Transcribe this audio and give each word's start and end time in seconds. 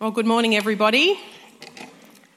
Well, 0.00 0.12
good 0.12 0.24
morning, 0.24 0.56
everybody. 0.56 1.20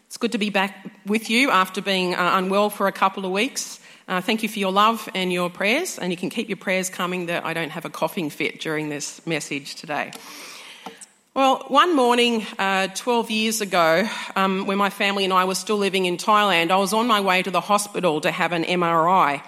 It's 0.07 0.17
good 0.17 0.33
to 0.33 0.37
be 0.37 0.49
back 0.49 0.85
with 1.05 1.29
you 1.29 1.49
after 1.49 1.81
being 1.81 2.13
uh, 2.13 2.31
unwell 2.33 2.69
for 2.69 2.87
a 2.87 2.91
couple 2.91 3.25
of 3.25 3.31
weeks. 3.31 3.79
Uh, 4.05 4.19
thank 4.19 4.43
you 4.43 4.49
for 4.49 4.59
your 4.59 4.73
love 4.73 5.07
and 5.15 5.31
your 5.31 5.49
prayers, 5.49 5.97
and 5.97 6.11
you 6.11 6.17
can 6.17 6.29
keep 6.29 6.49
your 6.49 6.57
prayers 6.57 6.89
coming 6.89 7.27
that 7.27 7.45
I 7.45 7.53
don't 7.53 7.69
have 7.69 7.85
a 7.85 7.89
coughing 7.89 8.29
fit 8.29 8.59
during 8.59 8.89
this 8.89 9.25
message 9.25 9.75
today. 9.75 10.11
Well, 11.33 11.63
one 11.69 11.95
morning, 11.95 12.45
uh, 12.59 12.87
12 12.87 13.31
years 13.31 13.61
ago, 13.61 14.09
um, 14.35 14.67
when 14.67 14.77
my 14.77 14.89
family 14.89 15.23
and 15.23 15.31
I 15.31 15.45
were 15.45 15.55
still 15.55 15.77
living 15.77 16.03
in 16.03 16.17
Thailand, 16.17 16.69
I 16.69 16.75
was 16.75 16.91
on 16.91 17.07
my 17.07 17.21
way 17.21 17.43
to 17.43 17.49
the 17.49 17.61
hospital 17.61 18.19
to 18.19 18.31
have 18.31 18.51
an 18.51 18.65
MRI. 18.65 19.41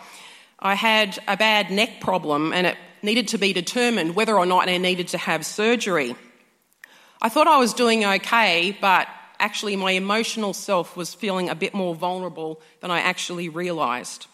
I 0.57 0.73
had 0.73 1.19
a 1.27 1.35
bad 1.35 1.69
neck 1.69 1.99
problem, 1.99 2.53
and 2.53 2.65
it 2.65 2.77
needed 3.03 3.27
to 3.27 3.37
be 3.37 3.51
determined 3.51 4.15
whether 4.15 4.37
or 4.37 4.45
not 4.45 4.69
I 4.69 4.77
needed 4.77 5.09
to 5.09 5.17
have 5.17 5.45
surgery. 5.45 6.15
I 7.25 7.29
thought 7.29 7.47
I 7.47 7.57
was 7.57 7.73
doing 7.73 8.05
okay, 8.05 8.77
but 8.79 9.07
actually, 9.39 9.75
my 9.75 9.93
emotional 9.93 10.53
self 10.53 10.95
was 10.95 11.15
feeling 11.15 11.49
a 11.49 11.55
bit 11.55 11.73
more 11.73 11.95
vulnerable 11.95 12.61
than 12.81 12.91
I 12.91 12.99
actually 12.99 13.49
realised. 13.49 14.27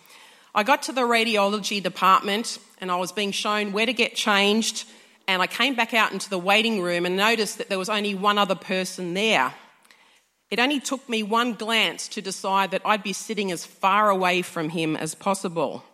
I 0.53 0.63
got 0.63 0.81
to 0.83 0.91
the 0.91 1.03
radiology 1.03 1.81
department 1.81 2.57
and 2.81 2.91
I 2.91 2.97
was 2.97 3.13
being 3.13 3.31
shown 3.31 3.71
where 3.71 3.85
to 3.85 3.93
get 3.93 4.15
changed. 4.15 4.89
And 5.25 5.41
I 5.41 5.47
came 5.47 5.73
back 5.73 5.93
out 5.93 6.11
into 6.11 6.29
the 6.29 6.37
waiting 6.37 6.81
room 6.81 7.05
and 7.05 7.15
noticed 7.15 7.59
that 7.59 7.69
there 7.69 7.79
was 7.79 7.87
only 7.87 8.13
one 8.13 8.37
other 8.37 8.55
person 8.55 9.13
there. 9.13 9.53
It 10.49 10.59
only 10.59 10.81
took 10.81 11.07
me 11.07 11.23
one 11.23 11.53
glance 11.53 12.09
to 12.09 12.21
decide 12.21 12.71
that 12.71 12.81
I'd 12.83 13.03
be 13.03 13.13
sitting 13.13 13.53
as 13.53 13.65
far 13.65 14.09
away 14.09 14.41
from 14.41 14.67
him 14.67 14.97
as 14.97 15.15
possible. 15.15 15.85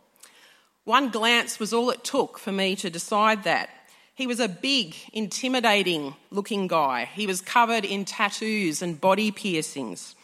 One 0.84 1.12
glance 1.12 1.60
was 1.60 1.74
all 1.74 1.92
it 1.92 2.04
took 2.04 2.40
for 2.40 2.52
me 2.52 2.76
to 2.78 2.90
decide 2.90 3.44
that. 3.44 3.70
He 4.18 4.26
was 4.26 4.40
a 4.40 4.48
big, 4.50 4.96
intimidating 5.14 6.16
looking 6.32 6.66
guy. 6.66 7.06
He 7.06 7.28
was 7.28 7.40
covered 7.40 7.86
in 7.86 8.04
tattoos 8.04 8.82
and 8.82 9.00
body 9.00 9.30
piercings. 9.30 10.16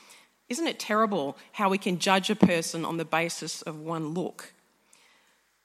Isn't 0.50 0.66
it 0.66 0.80
terrible 0.80 1.38
how 1.52 1.70
we 1.70 1.78
can 1.78 2.00
judge 2.00 2.32
a 2.32 2.36
person 2.36 2.86
on 2.86 2.98
the 2.98 3.06
basis 3.06 3.62
of 3.62 3.80
one 3.80 4.16
look? 4.16 4.52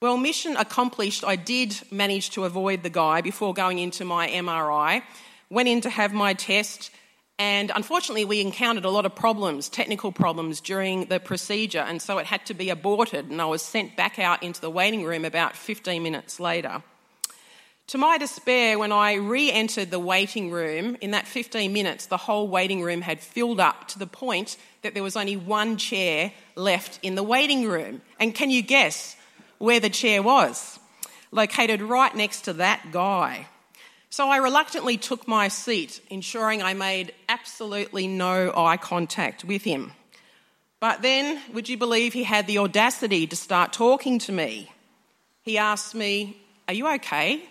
Well, 0.03 0.19
mission 0.19 0.59
accomplished. 0.59 1.25
I 1.25 1.37
did 1.37 1.81
manage 1.91 2.29
to 2.33 2.45
avoid 2.45 2.83
the 2.83 2.91
guy 2.91 3.23
before 3.23 3.55
going 3.55 3.79
into 3.79 4.05
my 4.05 4.29
MRI. 4.29 5.03
Went 5.49 5.71
in 5.71 5.81
to 5.81 5.89
have 5.89 6.13
my 6.13 6.35
test, 6.35 6.91
and 7.39 7.73
unfortunately, 7.75 8.27
we 8.27 8.43
encountered 8.43 8.85
a 8.85 8.91
lot 8.91 9.07
of 9.07 9.15
problems, 9.15 9.71
technical 9.71 10.13
problems, 10.13 10.61
during 10.61 11.07
the 11.07 11.19
procedure, 11.19 11.81
and 11.81 12.03
so 12.03 12.19
it 12.19 12.27
had 12.27 12.45
to 12.45 12.53
be 12.53 12.69
aborted, 12.69 13.31
and 13.31 13.41
I 13.41 13.47
was 13.47 13.63
sent 13.63 13.97
back 13.97 14.19
out 14.19 14.43
into 14.43 14.61
the 14.61 14.71
waiting 14.71 15.05
room 15.05 15.25
about 15.25 15.57
15 15.57 16.03
minutes 16.03 16.39
later. 16.39 16.83
To 17.89 17.97
my 17.97 18.19
despair, 18.19 18.79
when 18.79 18.93
I 18.93 19.15
re 19.15 19.51
entered 19.51 19.91
the 19.91 19.99
waiting 19.99 20.51
room, 20.51 20.99
in 21.01 21.13
that 21.13 21.27
15 21.27 21.73
minutes, 21.73 22.05
the 22.05 22.19
whole 22.19 22.47
waiting 22.47 22.83
room 22.83 23.01
had 23.01 23.19
filled 23.19 23.61
up 23.61 23.89
to 23.89 23.99
the 23.99 24.07
point 24.07 24.59
that 24.83 24.93
there 24.93 25.03
was 25.03 25.17
only 25.17 25.37
one 25.37 25.79
chair 25.79 26.35
left 26.55 26.99
in 27.03 27.15
the 27.15 27.23
waiting 27.23 27.67
room. 27.67 28.03
And 28.21 28.35
can 28.35 28.51
you 28.51 28.61
guess 28.61 29.17
where 29.57 29.81
the 29.81 29.89
chair 29.89 30.23
was? 30.23 30.79
Located 31.31 31.81
right 31.81 32.15
next 32.15 32.43
to 32.43 32.53
that 32.55 32.93
guy. 32.93 33.47
So 34.11 34.29
I 34.29 34.37
reluctantly 34.37 34.99
took 34.99 35.27
my 35.27 35.49
seat, 35.49 36.03
ensuring 36.11 36.63
I 36.63 36.75
made 36.75 37.15
absolutely 37.27 38.07
no 38.07 38.53
eye 38.55 38.77
contact 38.77 39.47
with 39.47 39.65
him. 39.65 39.93
But 40.79 41.01
then, 41.01 41.41
would 41.55 41.71
you 41.71 41.79
believe 41.79 42.13
he 42.13 42.25
had 42.25 42.47
the 42.47 42.59
audacity 42.59 43.27
to 43.27 43.35
start 43.35 43.73
talking 43.73 44.19
to 44.21 44.33
me? 44.33 44.71
He 45.41 45.57
asked 45.57 45.95
me, 45.95 46.37
Are 46.69 46.75
you 46.75 46.87
okay? 46.97 47.49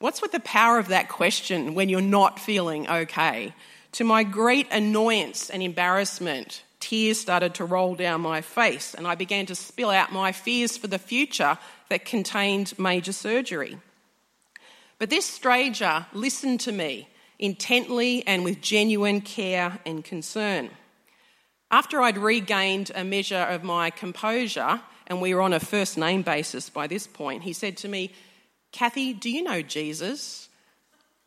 What's 0.00 0.22
with 0.22 0.32
the 0.32 0.40
power 0.40 0.78
of 0.78 0.88
that 0.88 1.10
question 1.10 1.74
when 1.74 1.90
you're 1.90 2.00
not 2.00 2.40
feeling 2.40 2.88
okay? 2.88 3.52
To 3.92 4.04
my 4.04 4.24
great 4.24 4.66
annoyance 4.72 5.50
and 5.50 5.62
embarrassment, 5.62 6.62
tears 6.80 7.20
started 7.20 7.52
to 7.56 7.66
roll 7.66 7.96
down 7.96 8.22
my 8.22 8.40
face, 8.40 8.94
and 8.94 9.06
I 9.06 9.14
began 9.14 9.44
to 9.44 9.54
spill 9.54 9.90
out 9.90 10.10
my 10.10 10.32
fears 10.32 10.78
for 10.78 10.86
the 10.86 10.98
future 10.98 11.58
that 11.90 12.06
contained 12.06 12.78
major 12.78 13.12
surgery. 13.12 13.76
But 14.98 15.10
this 15.10 15.26
stranger 15.26 16.06
listened 16.14 16.60
to 16.60 16.72
me 16.72 17.06
intently 17.38 18.26
and 18.26 18.42
with 18.42 18.62
genuine 18.62 19.20
care 19.20 19.80
and 19.84 20.02
concern. 20.02 20.70
After 21.70 22.00
I'd 22.00 22.16
regained 22.16 22.90
a 22.94 23.04
measure 23.04 23.36
of 23.36 23.64
my 23.64 23.90
composure, 23.90 24.80
and 25.08 25.20
we 25.20 25.34
were 25.34 25.42
on 25.42 25.52
a 25.52 25.60
first 25.60 25.98
name 25.98 26.22
basis 26.22 26.70
by 26.70 26.86
this 26.86 27.06
point, 27.06 27.42
he 27.42 27.52
said 27.52 27.76
to 27.78 27.88
me, 27.88 28.12
Kathy, 28.72 29.12
do 29.12 29.30
you 29.30 29.42
know 29.42 29.62
Jesus? 29.62 30.48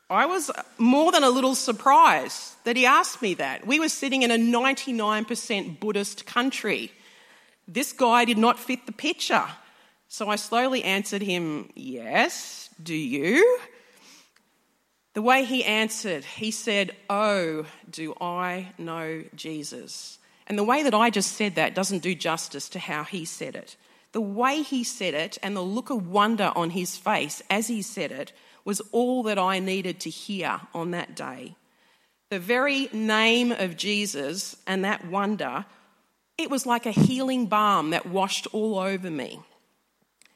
I 0.10 0.26
was 0.26 0.52
more 0.78 1.12
than 1.12 1.24
a 1.24 1.30
little 1.30 1.56
surprised 1.56 2.54
that 2.66 2.78
he 2.78 2.86
asked 2.86 3.22
me 3.22 3.34
that. 3.36 3.66
We 3.66 3.80
were 3.80 3.90
sitting 3.90 4.22
in 4.22 4.32
a 4.32 4.38
99% 4.38 5.80
Buddhist 5.80 6.26
country. 6.26 6.92
This 7.68 7.94
guy 7.94 8.26
did 8.26 8.38
not 8.38 8.60
fit 8.60 8.86
the 8.86 8.92
picture. 8.92 9.46
So 10.08 10.30
I 10.30 10.36
slowly 10.36 10.84
answered 10.84 11.24
him, 11.24 11.70
Yes, 11.76 12.70
do 12.82 12.94
you? 12.94 13.60
The 15.14 15.22
way 15.22 15.46
he 15.46 15.64
answered, 15.64 16.26
he 16.26 16.52
said, 16.52 16.96
Oh, 17.10 17.66
do 17.90 18.14
I 18.20 18.74
know 18.78 19.24
Jesus? 19.36 20.20
And 20.48 20.58
the 20.58 20.64
way 20.64 20.84
that 20.84 20.94
I 20.94 21.10
just 21.10 21.34
said 21.34 21.56
that 21.56 21.76
doesn't 21.76 22.04
do 22.04 22.14
justice 22.14 22.70
to 22.70 22.80
how 22.80 23.04
he 23.04 23.26
said 23.26 23.56
it. 23.56 23.76
The 24.14 24.22
way 24.22 24.62
he 24.62 24.84
said 24.84 25.14
it 25.14 25.38
and 25.44 25.56
the 25.56 25.62
look 25.62 25.90
of 25.90 26.08
wonder 26.08 26.52
on 26.56 26.70
his 26.70 26.98
face 26.98 27.42
as 27.50 27.68
he 27.68 27.82
said 27.82 28.12
it 28.12 28.32
was 28.64 28.80
all 28.92 29.24
that 29.24 29.38
I 29.38 29.60
needed 29.60 30.00
to 30.02 30.10
hear 30.10 30.62
on 30.74 30.92
that 30.92 31.16
day. 31.16 31.56
The 32.30 32.40
very 32.40 32.90
name 32.94 33.52
of 33.52 33.76
Jesus 33.76 34.56
and 34.66 34.86
that 34.86 35.06
wonder, 35.06 35.66
it 36.38 36.50
was 36.50 36.66
like 36.66 36.86
a 36.86 36.92
healing 36.92 37.48
balm 37.48 37.90
that 37.90 38.06
washed 38.06 38.48
all 38.54 38.80
over 38.80 39.12
me. 39.12 39.42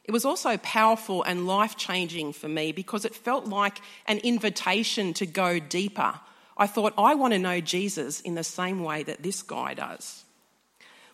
It 0.04 0.12
was 0.12 0.26
also 0.26 0.58
powerful 0.58 1.22
and 1.24 1.48
life 1.48 1.76
changing 1.76 2.34
for 2.34 2.48
me 2.48 2.72
because 2.72 3.06
it 3.06 3.14
felt 3.14 3.46
like 3.46 3.82
an 4.08 4.20
invitation 4.20 5.14
to 5.16 5.26
go 5.26 5.60
deeper. 5.60 6.20
I 6.58 6.66
thought, 6.66 6.94
I 6.98 7.16
want 7.16 7.34
to 7.34 7.40
know 7.40 7.60
Jesus 7.60 8.22
in 8.22 8.36
the 8.36 8.44
same 8.44 8.84
way 8.84 9.04
that 9.04 9.22
this 9.22 9.44
guy 9.44 9.74
does. 9.74 10.24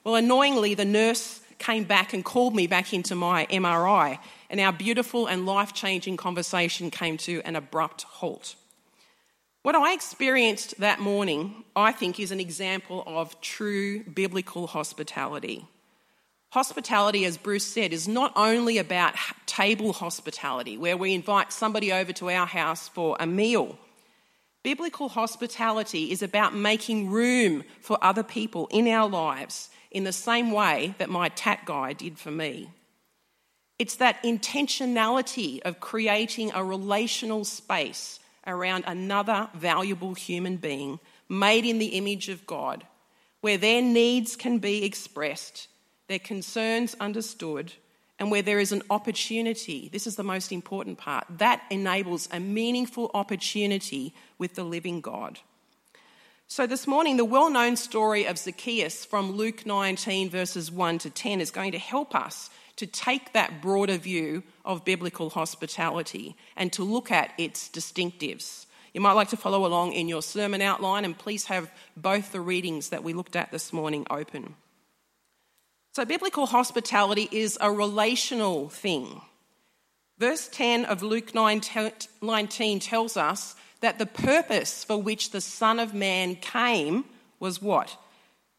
Well, 0.04 0.16
annoyingly, 0.16 0.76
the 0.76 0.86
nurse 0.86 1.42
came 1.64 1.86
back 1.86 2.14
and 2.14 2.26
called 2.26 2.54
me 2.54 2.68
back 2.68 2.94
into 2.94 3.16
my 3.16 3.46
MRI, 3.46 4.20
and 4.50 4.60
our 4.60 4.74
beautiful 4.74 5.28
and 5.28 5.46
life 5.46 5.74
changing 5.74 6.18
conversation 6.18 6.92
came 6.92 7.16
to 7.18 7.42
an 7.46 7.56
abrupt 7.56 8.04
halt. 8.04 8.56
What 9.62 9.76
I 9.76 9.94
experienced 9.94 10.78
that 10.82 11.00
morning, 11.00 11.64
I 11.74 11.94
think, 11.94 12.20
is 12.20 12.32
an 12.32 12.42
example 12.42 13.02
of 13.08 13.40
true 13.40 14.04
biblical 14.04 14.68
hospitality. 14.68 15.66
Hospitality, 16.50 17.24
as 17.24 17.38
Bruce 17.38 17.66
said, 17.66 17.94
is 17.94 18.10
not 18.10 18.34
only 18.36 18.78
about 18.78 19.16
table 19.46 19.94
hospitality, 19.94 20.78
where 20.78 20.98
we 20.98 21.14
invite 21.14 21.54
somebody 21.54 21.94
over 21.94 22.12
to 22.14 22.30
our 22.30 22.46
house 22.46 22.90
for 22.90 23.16
a 23.22 23.26
meal. 23.26 23.78
Biblical 24.64 25.08
hospitality 25.08 26.12
is 26.12 26.22
about 26.22 26.54
making 26.54 27.10
room 27.10 27.64
for 27.80 27.98
other 28.04 28.24
people 28.24 28.68
in 28.70 28.88
our 28.90 29.10
lives 29.10 29.70
in 29.94 30.04
the 30.04 30.12
same 30.12 30.52
way 30.52 30.96
that 30.98 31.10
my 31.10 31.30
tat 31.30 31.62
guy 31.66 31.94
did 31.94 32.18
for 32.18 32.32
me. 32.32 32.70
It's 33.80 33.96
that 33.98 34.22
intentionality 34.24 35.62
of 35.62 35.80
creating 35.80 36.52
a 36.54 36.64
relational 36.64 37.46
space 37.46 38.20
around 38.46 38.84
another 38.86 39.50
valuable 39.54 40.14
human 40.14 40.58
being 40.58 41.00
made 41.30 41.66
in 41.66 41.80
the 41.80 41.98
image 41.98 42.30
of 42.30 42.46
God, 42.46 42.86
where 43.42 43.58
their 43.58 43.82
needs 43.82 44.36
can 44.36 44.60
be 44.60 44.84
expressed, 44.84 45.68
their 46.08 46.20
concerns 46.20 46.96
understood, 47.00 47.74
and 48.20 48.30
where 48.30 48.42
there 48.42 48.60
is 48.60 48.72
an 48.72 48.84
opportunity. 48.90 49.90
This 49.92 50.08
is 50.08 50.16
the 50.16 50.24
most 50.24 50.52
important 50.52 50.98
part. 50.98 51.26
That 51.30 51.64
enables 51.70 52.30
a 52.32 52.40
meaningful 52.40 53.12
opportunity 53.14 54.14
with 54.38 54.56
the 54.56 54.64
living 54.64 55.02
God. 55.02 55.40
So, 56.48 56.68
this 56.68 56.86
morning, 56.86 57.18
the 57.18 57.26
well 57.26 57.50
known 57.50 57.76
story 57.76 58.26
of 58.26 58.38
Zacchaeus 58.38 59.06
from 59.06 59.32
Luke 59.32 59.66
19, 59.66 60.30
verses 60.30 60.72
1 60.72 61.00
to 61.00 61.10
10, 61.10 61.42
is 61.42 61.52
going 61.52 61.72
to 61.72 61.80
help 61.80 62.14
us 62.14 62.50
to 62.76 62.86
take 62.86 63.34
that 63.34 63.62
broader 63.62 63.98
view 63.98 64.44
of 64.66 64.86
biblical 64.86 65.30
hospitality 65.30 66.36
and 66.56 66.72
to 66.74 66.84
look 66.84 67.12
at 67.12 67.32
its 67.38 67.70
distinctives. 67.70 68.66
You 68.94 69.02
might 69.02 69.14
like 69.14 69.30
to 69.30 69.38
follow 69.38 69.66
along 69.66 69.94
in 69.94 70.08
your 70.08 70.22
sermon 70.22 70.62
outline, 70.62 71.06
and 71.06 71.18
please 71.18 71.46
have 71.46 71.72
both 71.98 72.32
the 72.32 72.42
readings 72.42 72.90
that 72.90 73.04
we 73.04 73.14
looked 73.14 73.36
at 73.36 73.52
this 73.52 73.74
morning 73.74 74.06
open. 74.10 74.56
So, 75.94 76.06
biblical 76.06 76.46
hospitality 76.46 77.30
is 77.32 77.58
a 77.62 77.72
relational 77.72 78.70
thing. 78.70 79.22
Verse 80.20 80.48
10 80.50 80.86
of 80.86 81.02
Luke 81.02 81.34
19 81.34 82.80
tells 82.80 83.18
us 83.18 83.56
that 83.84 84.00
the 84.00 84.06
purpose 84.06 84.86
for 84.86 84.96
which 84.96 85.32
the 85.32 85.42
Son 85.42 85.78
of 85.78 85.94
Man 85.94 86.38
came 86.38 87.04
was 87.42 87.62
what? 87.62 87.98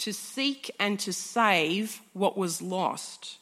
To 0.01 0.13
seek 0.13 0.71
and 0.79 1.01
to 1.01 1.15
save 1.15 2.03
what 2.13 2.37
was 2.37 2.61
lost. 2.61 3.39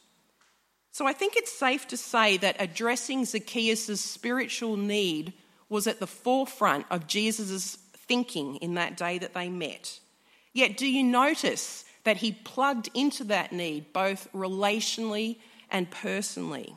So 0.93 1.09
I 1.09 1.13
think 1.13 1.35
it's 1.35 1.53
safe 1.53 1.89
to 1.89 1.97
say 1.97 2.37
that 2.37 2.55
addressing 2.61 3.25
Zacchaeus' 3.25 4.01
spiritual 4.01 4.77
need 4.77 5.33
was 5.69 5.89
at 5.89 5.99
the 5.99 6.07
forefront 6.07 6.87
of 6.89 7.09
Jesus' 7.09 7.79
thinking 7.97 8.57
in 8.57 8.75
that 8.75 8.97
day 8.97 9.19
that 9.19 9.35
they 9.35 9.49
met. 9.49 9.99
Yet, 10.53 10.77
do 10.77 10.87
you 10.87 11.03
notice 11.03 11.85
that 12.05 12.19
he 12.19 12.31
plugged 12.31 12.91
into 12.95 13.25
that 13.25 13.51
need 13.51 13.93
both 13.93 14.29
relationally 14.33 15.39
and 15.69 15.91
personally? 15.91 16.77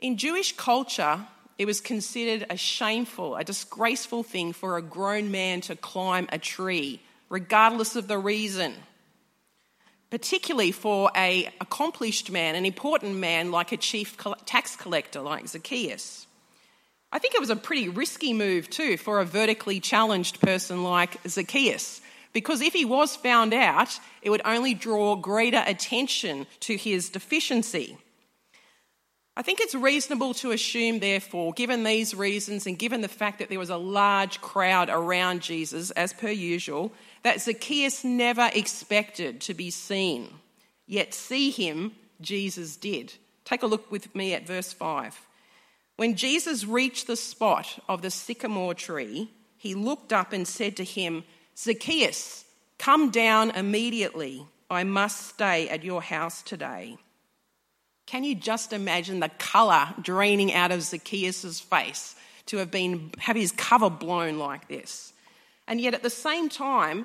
In 0.00 0.16
Jewish 0.16 0.56
culture, 0.56 1.26
it 1.58 1.66
was 1.66 1.80
considered 1.80 2.46
a 2.48 2.56
shameful, 2.56 3.34
a 3.34 3.42
disgraceful 3.42 4.22
thing 4.22 4.52
for 4.52 4.76
a 4.76 4.82
grown 4.82 5.30
man 5.32 5.60
to 5.62 5.74
climb 5.74 6.28
a 6.30 6.38
tree, 6.38 7.00
regardless 7.28 7.96
of 7.96 8.06
the 8.06 8.16
reason. 8.16 8.74
Particularly 10.10 10.70
for 10.72 11.10
a 11.16 11.52
accomplished 11.60 12.30
man, 12.30 12.54
an 12.54 12.64
important 12.64 13.16
man 13.16 13.50
like 13.50 13.72
a 13.72 13.76
chief 13.76 14.16
tax 14.46 14.76
collector 14.76 15.20
like 15.20 15.48
Zacchaeus. 15.48 16.26
I 17.10 17.18
think 17.18 17.34
it 17.34 17.40
was 17.40 17.50
a 17.50 17.56
pretty 17.56 17.88
risky 17.88 18.32
move 18.32 18.70
too 18.70 18.96
for 18.96 19.20
a 19.20 19.24
vertically 19.24 19.80
challenged 19.80 20.40
person 20.40 20.84
like 20.84 21.18
Zacchaeus, 21.26 22.00
because 22.32 22.60
if 22.60 22.72
he 22.72 22.84
was 22.84 23.16
found 23.16 23.52
out, 23.52 23.98
it 24.22 24.30
would 24.30 24.42
only 24.44 24.74
draw 24.74 25.16
greater 25.16 25.62
attention 25.66 26.46
to 26.60 26.76
his 26.76 27.08
deficiency. 27.08 27.98
I 29.38 29.42
think 29.42 29.60
it's 29.60 29.76
reasonable 29.76 30.34
to 30.34 30.50
assume, 30.50 30.98
therefore, 30.98 31.52
given 31.52 31.84
these 31.84 32.12
reasons 32.12 32.66
and 32.66 32.76
given 32.76 33.02
the 33.02 33.08
fact 33.08 33.38
that 33.38 33.48
there 33.48 33.58
was 33.60 33.70
a 33.70 33.76
large 33.76 34.40
crowd 34.40 34.90
around 34.90 35.42
Jesus, 35.42 35.92
as 35.92 36.12
per 36.12 36.28
usual, 36.28 36.92
that 37.22 37.40
Zacchaeus 37.40 38.02
never 38.02 38.50
expected 38.52 39.40
to 39.42 39.54
be 39.54 39.70
seen. 39.70 40.28
Yet 40.88 41.14
see 41.14 41.50
him, 41.50 41.92
Jesus 42.20 42.76
did. 42.76 43.14
Take 43.44 43.62
a 43.62 43.68
look 43.68 43.92
with 43.92 44.12
me 44.12 44.34
at 44.34 44.44
verse 44.44 44.72
5. 44.72 45.24
When 45.94 46.16
Jesus 46.16 46.64
reached 46.64 47.06
the 47.06 47.14
spot 47.14 47.78
of 47.88 48.02
the 48.02 48.10
sycamore 48.10 48.74
tree, 48.74 49.30
he 49.56 49.76
looked 49.76 50.12
up 50.12 50.32
and 50.32 50.48
said 50.48 50.76
to 50.78 50.84
him, 50.84 51.22
Zacchaeus, 51.56 52.44
come 52.76 53.10
down 53.10 53.52
immediately. 53.52 54.44
I 54.68 54.82
must 54.82 55.28
stay 55.28 55.68
at 55.68 55.84
your 55.84 56.02
house 56.02 56.42
today. 56.42 56.96
Can 58.08 58.24
you 58.24 58.34
just 58.34 58.72
imagine 58.72 59.20
the 59.20 59.28
colour 59.28 59.86
draining 60.00 60.54
out 60.54 60.72
of 60.72 60.82
Zacchaeus' 60.82 61.60
face 61.60 62.16
to 62.46 62.56
have 62.56 62.70
been 62.70 63.10
have 63.18 63.36
his 63.36 63.52
cover 63.52 63.90
blown 63.90 64.38
like 64.38 64.66
this? 64.66 65.12
And 65.66 65.78
yet 65.78 65.92
at 65.92 66.02
the 66.02 66.08
same 66.08 66.48
time, 66.48 67.04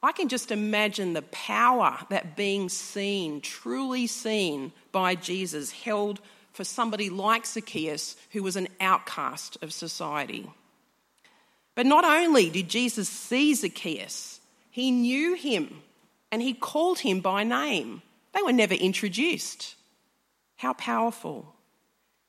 I 0.00 0.12
can 0.12 0.28
just 0.28 0.52
imagine 0.52 1.12
the 1.12 1.22
power 1.22 1.98
that 2.08 2.36
being 2.36 2.68
seen, 2.68 3.40
truly 3.40 4.06
seen 4.06 4.70
by 4.92 5.16
Jesus, 5.16 5.72
held 5.72 6.20
for 6.52 6.62
somebody 6.62 7.10
like 7.10 7.46
Zacchaeus, 7.46 8.14
who 8.30 8.44
was 8.44 8.54
an 8.54 8.68
outcast 8.80 9.58
of 9.60 9.72
society. 9.72 10.48
But 11.74 11.86
not 11.86 12.04
only 12.04 12.48
did 12.48 12.68
Jesus 12.68 13.08
see 13.08 13.54
Zacchaeus, 13.54 14.38
he 14.70 14.92
knew 14.92 15.34
him 15.34 15.82
and 16.30 16.40
he 16.40 16.54
called 16.54 17.00
him 17.00 17.18
by 17.18 17.42
name. 17.42 18.02
They 18.32 18.42
were 18.42 18.52
never 18.52 18.74
introduced. 18.74 19.74
How 20.56 20.72
powerful. 20.74 21.54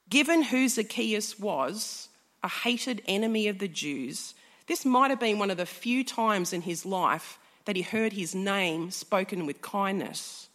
Given 0.10 0.44
who 0.44 0.68
Zacchaeus 0.68 1.39
was, 1.39 2.10
a 2.44 2.48
hated 2.48 3.01
enemy 3.07 3.48
of 3.48 3.60
the 3.60 3.68
Jews, 3.68 4.36
this 4.68 4.86
might 4.86 5.10
have 5.10 5.19
been 5.19 5.39
one 5.39 5.51
of 5.51 5.57
the 5.57 5.66
few 5.66 6.04
times 6.04 6.54
in 6.54 6.62
his 6.62 6.86
life 6.86 7.39
that 7.66 7.75
he 7.75 7.81
heard 7.81 8.13
his 8.13 8.36
name 8.36 8.92
spoken 8.92 9.45
with 9.45 9.62
kindness. 9.62 10.48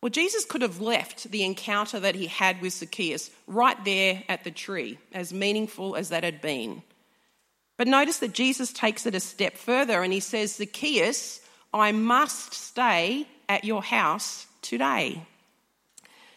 Well, 0.00 0.10
Jesus 0.10 0.44
could 0.44 0.62
have 0.62 0.80
left 0.80 1.30
the 1.30 1.44
encounter 1.44 2.00
that 2.00 2.16
he 2.16 2.26
had 2.26 2.60
with 2.60 2.72
Zacchaeus 2.72 3.30
right 3.46 3.82
there 3.84 4.24
at 4.28 4.42
the 4.42 4.50
tree, 4.50 4.98
as 5.12 5.32
meaningful 5.32 5.94
as 5.94 6.08
that 6.08 6.24
had 6.24 6.40
been. 6.40 6.82
But 7.76 7.86
notice 7.86 8.18
that 8.18 8.32
Jesus 8.32 8.72
takes 8.72 9.06
it 9.06 9.14
a 9.14 9.20
step 9.20 9.56
further 9.56 10.02
and 10.02 10.12
he 10.12 10.20
says, 10.20 10.56
Zacchaeus, 10.56 11.40
I 11.72 11.92
must 11.92 12.52
stay 12.52 13.26
at 13.48 13.64
your 13.64 13.82
house 13.82 14.46
today. 14.60 15.24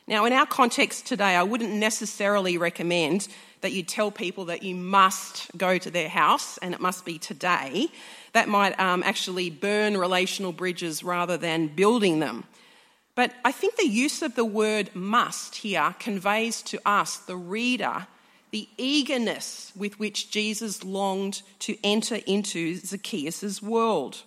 Now, 0.08 0.26
in 0.26 0.34
our 0.34 0.46
context 0.46 1.08
today, 1.08 1.36
I 1.36 1.42
wouldn't 1.42 1.74
necessarily 1.74 2.60
recommend 2.60 3.28
that 3.62 3.72
you 3.72 3.82
tell 3.82 4.12
people 4.12 4.46
that 4.46 4.62
you 4.62 4.76
must 4.76 5.50
go 5.58 5.80
to 5.80 5.90
their 5.90 6.10
house 6.10 6.60
and 6.60 6.76
it 6.76 6.80
must 6.80 7.06
be 7.06 7.18
today. 7.18 7.88
That 8.34 8.48
might 8.48 8.80
um, 8.80 9.02
actually 9.02 9.50
burn 9.50 9.98
relational 9.98 10.52
bridges 10.52 11.04
rather 11.04 11.38
than 11.38 11.68
building 11.68 12.20
them. 12.20 12.44
But 13.16 13.34
I 13.44 13.52
think 13.52 13.78
the 13.78 13.88
use 13.88 14.22
of 14.22 14.36
the 14.36 14.46
word 14.46 14.92
must 14.94 15.56
here 15.56 15.96
conveys 16.00 16.62
to 16.64 16.80
us, 16.86 17.18
the 17.18 17.38
reader, 17.38 18.06
the 18.52 18.68
eagerness 18.78 19.72
with 19.76 20.00
which 20.00 20.30
Jesus 20.30 20.84
longed 20.84 21.42
to 21.60 21.78
enter 21.84 22.20
into 22.28 22.76
Zacchaeus' 22.76 23.62
world, 23.62 24.22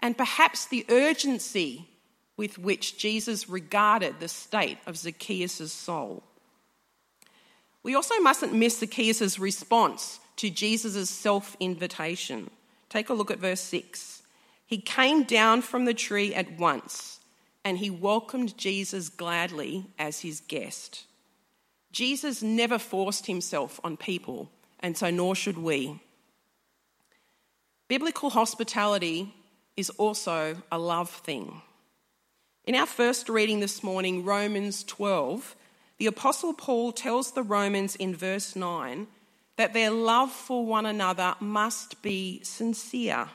and 0.00 0.16
perhaps 0.16 0.64
the 0.64 0.86
urgency 0.88 1.88
with 2.36 2.58
which 2.58 2.98
Jesus 2.98 3.48
regarded 3.48 4.18
the 4.18 4.28
state 4.28 4.78
of 4.86 4.96
Zacchaeus' 4.96 5.72
soul. 5.72 6.22
We 7.82 7.94
also 7.94 8.18
mustn't 8.20 8.54
miss 8.54 8.78
Zacchaeus' 8.78 9.38
response 9.38 10.20
to 10.36 10.50
Jesus' 10.50 11.10
self 11.10 11.56
invitation. 11.60 12.50
Take 12.88 13.08
a 13.08 13.14
look 13.14 13.30
at 13.30 13.38
verse 13.38 13.60
6. 13.60 14.22
He 14.66 14.78
came 14.78 15.24
down 15.24 15.62
from 15.62 15.84
the 15.84 15.94
tree 15.94 16.34
at 16.34 16.58
once 16.58 17.20
and 17.64 17.78
he 17.78 17.90
welcomed 17.90 18.58
Jesus 18.58 19.08
gladly 19.08 19.86
as 19.98 20.20
his 20.20 20.40
guest. 20.40 21.04
Jesus 21.92 22.42
never 22.42 22.78
forced 22.78 23.26
himself 23.26 23.80
on 23.82 23.96
people, 23.96 24.50
and 24.80 24.96
so 24.96 25.10
nor 25.10 25.34
should 25.34 25.56
we. 25.56 25.98
Biblical 27.88 28.30
hospitality 28.30 29.32
is 29.76 29.90
also 29.90 30.56
a 30.70 30.78
love 30.78 31.08
thing. 31.08 31.62
In 32.66 32.74
our 32.74 32.86
first 32.86 33.28
reading 33.28 33.60
this 33.60 33.82
morning, 33.82 34.24
Romans 34.24 34.84
12, 34.84 35.54
the 35.98 36.06
Apostle 36.06 36.54
Paul 36.54 36.92
tells 36.92 37.32
the 37.32 37.42
Romans 37.42 37.94
in 37.94 38.16
verse 38.16 38.56
9 38.56 39.06
that 39.56 39.74
their 39.74 39.90
love 39.90 40.32
for 40.32 40.64
one 40.64 40.86
another 40.86 41.34
must 41.40 42.00
be 42.00 42.42
sincere. 42.42 43.28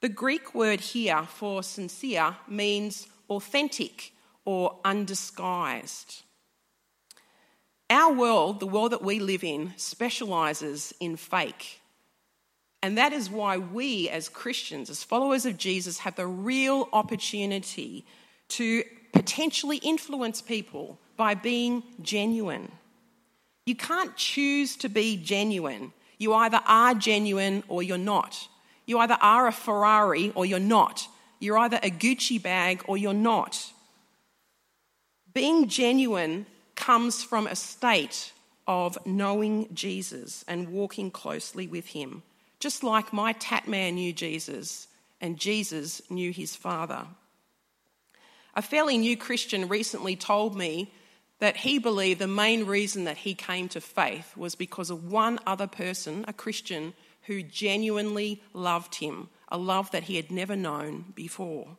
The 0.00 0.08
Greek 0.08 0.52
word 0.52 0.80
here 0.80 1.22
for 1.22 1.62
sincere 1.62 2.36
means 2.48 3.06
authentic 3.30 4.12
or 4.44 4.80
undisguised. 4.84 6.24
Our 7.88 8.12
world, 8.12 8.58
the 8.58 8.66
world 8.66 8.90
that 8.90 9.02
we 9.02 9.20
live 9.20 9.44
in, 9.44 9.74
specialises 9.76 10.92
in 10.98 11.16
fake. 11.16 11.80
And 12.82 12.96
that 12.96 13.12
is 13.12 13.28
why 13.28 13.58
we, 13.58 14.08
as 14.08 14.28
Christians, 14.28 14.88
as 14.88 15.02
followers 15.02 15.44
of 15.46 15.56
Jesus, 15.56 15.98
have 15.98 16.14
the 16.14 16.26
real 16.26 16.88
opportunity 16.92 18.06
to 18.50 18.84
potentially 19.12 19.78
influence 19.78 20.40
people 20.40 20.98
by 21.16 21.34
being 21.34 21.82
genuine. 22.00 22.70
You 23.66 23.74
can't 23.74 24.16
choose 24.16 24.76
to 24.76 24.88
be 24.88 25.16
genuine. 25.16 25.92
You 26.18 26.34
either 26.34 26.60
are 26.66 26.94
genuine 26.94 27.64
or 27.68 27.82
you're 27.82 27.98
not. 27.98 28.48
You 28.86 28.98
either 29.00 29.18
are 29.20 29.48
a 29.48 29.52
Ferrari 29.52 30.32
or 30.34 30.46
you're 30.46 30.58
not. 30.58 31.06
You're 31.40 31.58
either 31.58 31.78
a 31.82 31.90
Gucci 31.90 32.40
bag 32.40 32.82
or 32.86 32.96
you're 32.96 33.12
not. 33.12 33.72
Being 35.34 35.68
genuine 35.68 36.46
comes 36.76 37.22
from 37.22 37.46
a 37.46 37.56
state 37.56 38.32
of 38.66 38.98
knowing 39.04 39.68
Jesus 39.74 40.44
and 40.48 40.68
walking 40.68 41.10
closely 41.10 41.66
with 41.66 41.88
him 41.88 42.22
just 42.60 42.82
like 42.82 43.12
my 43.12 43.32
tat 43.34 43.68
man 43.68 43.94
knew 43.94 44.12
Jesus 44.12 44.88
and 45.20 45.38
Jesus 45.38 46.02
knew 46.10 46.32
his 46.32 46.56
Father. 46.56 47.06
A 48.54 48.62
fairly 48.62 48.98
new 48.98 49.16
Christian 49.16 49.68
recently 49.68 50.16
told 50.16 50.56
me 50.56 50.92
that 51.38 51.58
he 51.58 51.78
believed 51.78 52.20
the 52.20 52.26
main 52.26 52.66
reason 52.66 53.04
that 53.04 53.18
he 53.18 53.34
came 53.34 53.68
to 53.68 53.80
faith 53.80 54.36
was 54.36 54.54
because 54.54 54.90
of 54.90 55.10
one 55.10 55.38
other 55.46 55.68
person, 55.68 56.24
a 56.26 56.32
Christian, 56.32 56.94
who 57.22 57.42
genuinely 57.42 58.42
loved 58.52 58.96
him, 58.96 59.28
a 59.48 59.58
love 59.58 59.90
that 59.92 60.04
he 60.04 60.16
had 60.16 60.30
never 60.30 60.56
known 60.56 61.04
before. 61.14 61.76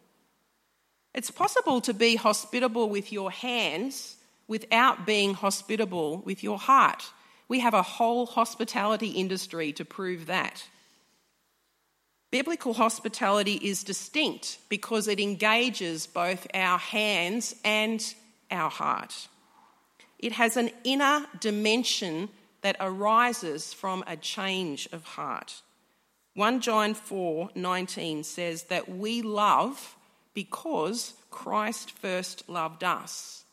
It's 1.13 1.31
possible 1.31 1.81
to 1.81 1.93
be 1.93 2.15
hospitable 2.15 2.89
with 2.89 3.11
your 3.11 3.31
hands 3.31 4.15
without 4.47 5.05
being 5.05 5.33
hospitable 5.33 6.19
with 6.19 6.43
your 6.43 6.57
heart. 6.57 7.11
We 7.49 7.59
have 7.59 7.73
a 7.73 7.81
whole 7.81 8.27
hospitality 8.27 9.09
industry 9.09 9.73
to 9.73 9.83
prove 9.83 10.27
that. 10.27 10.63
Biblical 12.31 12.73
hospitality 12.73 13.55
is 13.55 13.83
distinct 13.83 14.59
because 14.69 15.07
it 15.07 15.19
engages 15.19 16.05
both 16.05 16.45
our 16.53 16.77
hands 16.77 17.55
and 17.65 18.13
our 18.51 18.69
heart. 18.69 19.27
It 20.19 20.33
has 20.33 20.55
an 20.55 20.69
inner 20.83 21.25
dimension 21.39 22.29
that 22.61 22.77
arises 22.79 23.73
from 23.73 24.03
a 24.05 24.15
change 24.15 24.87
of 24.91 25.03
heart. 25.03 25.61
1 26.35 26.61
John 26.61 26.93
4:19 26.93 28.23
says 28.23 28.63
that 28.65 28.87
we 28.89 29.21
love 29.23 29.95
because 30.33 31.13
Christ 31.31 31.91
first 31.91 32.47
loved 32.47 32.83
us. 32.83 33.43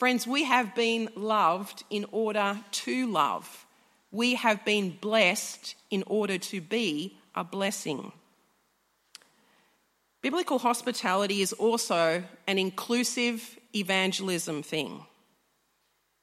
Friends, 0.00 0.26
we 0.26 0.44
have 0.44 0.74
been 0.74 1.10
loved 1.14 1.84
in 1.90 2.06
order 2.10 2.58
to 2.70 3.06
love. 3.06 3.66
We 4.10 4.34
have 4.36 4.64
been 4.64 4.96
blessed 4.98 5.74
in 5.90 6.04
order 6.06 6.38
to 6.38 6.62
be 6.62 7.18
a 7.34 7.44
blessing. 7.44 8.10
Biblical 10.22 10.58
hospitality 10.58 11.42
is 11.42 11.52
also 11.52 12.24
an 12.46 12.58
inclusive 12.58 13.58
evangelism 13.76 14.62
thing. 14.62 15.04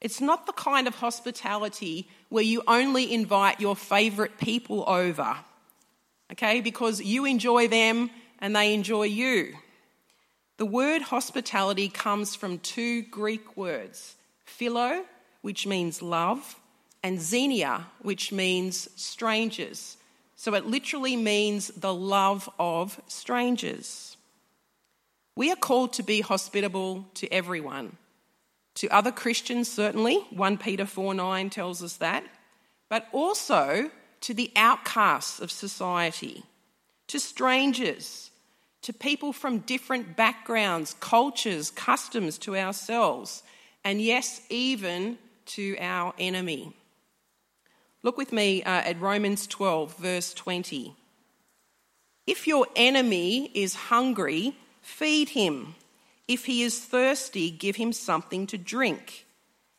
It's 0.00 0.20
not 0.20 0.46
the 0.46 0.54
kind 0.54 0.88
of 0.88 0.96
hospitality 0.96 2.08
where 2.30 2.42
you 2.42 2.64
only 2.66 3.14
invite 3.14 3.60
your 3.60 3.76
favourite 3.76 4.38
people 4.38 4.82
over, 4.88 5.36
okay, 6.32 6.60
because 6.60 7.00
you 7.00 7.24
enjoy 7.24 7.68
them 7.68 8.10
and 8.40 8.56
they 8.56 8.74
enjoy 8.74 9.04
you. 9.04 9.54
The 10.58 10.66
word 10.66 11.02
hospitality 11.02 11.88
comes 11.88 12.34
from 12.34 12.58
two 12.58 13.02
Greek 13.02 13.56
words 13.56 14.16
philo, 14.44 15.04
which 15.40 15.66
means 15.66 16.02
love, 16.02 16.56
and 17.02 17.20
xenia, 17.20 17.86
which 18.02 18.32
means 18.32 18.88
strangers. 18.96 19.96
So 20.34 20.54
it 20.54 20.66
literally 20.66 21.16
means 21.16 21.68
the 21.68 21.94
love 21.94 22.50
of 22.58 23.00
strangers. 23.06 24.16
We 25.36 25.52
are 25.52 25.56
called 25.56 25.92
to 25.94 26.02
be 26.02 26.22
hospitable 26.22 27.06
to 27.14 27.32
everyone. 27.32 27.96
To 28.76 28.88
other 28.88 29.12
Christians, 29.12 29.70
certainly, 29.70 30.16
1 30.30 30.58
Peter 30.58 30.86
4 30.86 31.14
9 31.14 31.50
tells 31.50 31.84
us 31.84 31.96
that, 31.98 32.24
but 32.88 33.06
also 33.12 33.92
to 34.22 34.34
the 34.34 34.50
outcasts 34.56 35.38
of 35.38 35.52
society, 35.52 36.42
to 37.06 37.20
strangers, 37.20 38.27
to 38.88 38.92
people 38.94 39.34
from 39.34 39.58
different 39.58 40.16
backgrounds, 40.16 40.96
cultures, 40.98 41.70
customs 41.70 42.38
to 42.38 42.56
ourselves, 42.56 43.42
and 43.84 44.00
yes, 44.00 44.40
even 44.48 45.18
to 45.44 45.76
our 45.78 46.14
enemy. 46.18 46.72
Look 48.02 48.16
with 48.16 48.32
me 48.32 48.62
uh, 48.62 48.70
at 48.70 48.98
Romans 48.98 49.46
12, 49.46 49.94
verse 49.98 50.32
20. 50.32 50.96
If 52.26 52.46
your 52.46 52.66
enemy 52.74 53.50
is 53.52 53.74
hungry, 53.74 54.56
feed 54.80 55.28
him. 55.28 55.74
If 56.26 56.46
he 56.46 56.62
is 56.62 56.82
thirsty, 56.82 57.50
give 57.50 57.76
him 57.76 57.92
something 57.92 58.46
to 58.46 58.56
drink. 58.56 59.26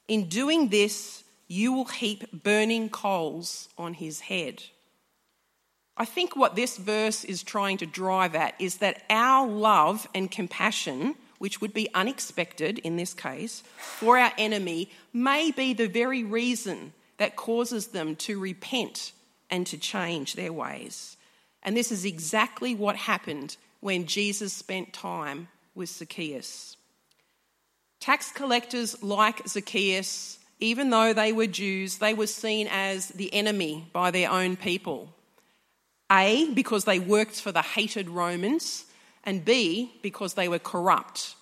In 0.07 0.29
doing 0.29 0.69
this, 0.69 1.23
you 1.47 1.73
will 1.73 1.85
heap 1.85 2.43
burning 2.43 2.89
coals 2.89 3.69
on 3.75 3.95
his 3.95 4.19
head. 4.19 4.65
I 6.01 6.05
think 6.05 6.37
what 6.37 6.55
this 6.55 6.77
verse 6.77 7.25
is 7.25 7.43
trying 7.43 7.77
to 7.79 7.85
drive 7.85 8.33
at 8.33 8.55
is 8.57 8.77
that 8.77 9.03
our 9.09 9.45
love 9.45 10.07
and 10.15 10.31
compassion, 10.31 11.15
which 11.39 11.59
would 11.59 11.73
be 11.73 11.89
unexpected 11.93 12.79
in 12.79 12.95
this 12.95 13.13
case, 13.13 13.63
for 13.77 14.17
our 14.17 14.31
enemy 14.37 14.89
may 15.11 15.51
be 15.51 15.73
the 15.73 15.89
very 15.89 16.23
reason 16.23 16.93
that 17.17 17.35
causes 17.35 17.87
them 17.87 18.15
to 18.15 18.39
repent 18.39 19.11
and 19.49 19.67
to 19.67 19.77
change 19.77 20.35
their 20.35 20.53
ways. 20.53 21.17
And 21.63 21.75
this 21.75 21.91
is 21.91 22.05
exactly 22.05 22.75
what 22.75 22.95
happened 22.95 23.57
when 23.81 24.05
Jesus 24.05 24.53
spent 24.53 24.93
time 24.93 25.49
with 25.75 25.89
Zacchaeus. 25.89 26.77
Tax 27.99 28.31
collectors 28.31 29.03
like 29.03 29.45
Zacchaeus, 29.45 30.39
even 30.61 30.91
though 30.91 31.11
they 31.11 31.33
were 31.33 31.47
Jews, 31.47 31.97
they 31.97 32.13
were 32.13 32.27
seen 32.27 32.69
as 32.71 33.09
the 33.09 33.33
enemy 33.33 33.89
by 33.91 34.11
their 34.11 34.31
own 34.31 34.55
people. 34.55 35.13
A, 36.11 36.51
because 36.53 36.85
they 36.85 36.99
worked 36.99 37.39
for 37.39 37.51
the 37.51 37.61
hated 37.61 38.09
Romans, 38.09 38.85
and 39.23 39.45
B, 39.45 39.91
because 40.01 40.33
they 40.33 40.47
were 40.47 40.59
corrupt. 40.59 41.35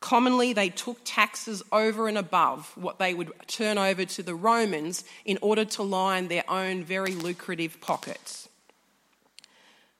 Commonly, 0.00 0.52
they 0.52 0.68
took 0.68 0.98
taxes 1.04 1.62
over 1.72 2.06
and 2.06 2.16
above 2.16 2.72
what 2.76 2.98
they 2.98 3.14
would 3.14 3.32
turn 3.48 3.78
over 3.78 4.04
to 4.04 4.22
the 4.22 4.34
Romans 4.34 5.04
in 5.24 5.38
order 5.42 5.64
to 5.64 5.82
line 5.82 6.28
their 6.28 6.48
own 6.48 6.84
very 6.84 7.12
lucrative 7.12 7.80
pockets. 7.80 8.48